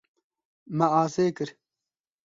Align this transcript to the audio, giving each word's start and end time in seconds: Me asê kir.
Me 0.77 0.87
asê 1.01 1.27
kir. 1.37 1.49